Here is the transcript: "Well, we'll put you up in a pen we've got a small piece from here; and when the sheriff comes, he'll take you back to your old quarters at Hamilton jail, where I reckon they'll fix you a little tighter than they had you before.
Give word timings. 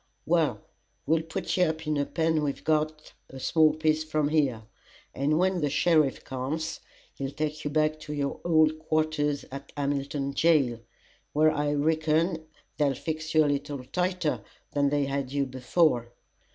"Well, 0.25 0.61
we'll 1.05 1.21
put 1.21 1.55
you 1.57 1.65
up 1.65 1.85
in 1.85 1.95
a 1.95 2.07
pen 2.07 2.41
we've 2.41 2.63
got 2.63 3.13
a 3.29 3.39
small 3.39 3.75
piece 3.75 4.03
from 4.03 4.29
here; 4.29 4.63
and 5.13 5.37
when 5.37 5.61
the 5.61 5.69
sheriff 5.69 6.23
comes, 6.23 6.79
he'll 7.13 7.29
take 7.29 7.63
you 7.63 7.69
back 7.69 7.99
to 7.99 8.13
your 8.13 8.41
old 8.43 8.79
quarters 8.79 9.45
at 9.51 9.71
Hamilton 9.77 10.33
jail, 10.33 10.79
where 11.33 11.51
I 11.51 11.73
reckon 11.75 12.47
they'll 12.77 12.95
fix 12.95 13.35
you 13.35 13.45
a 13.45 13.45
little 13.45 13.83
tighter 13.83 14.43
than 14.71 14.89
they 14.89 15.05
had 15.05 15.31
you 15.31 15.45
before. 15.45 16.11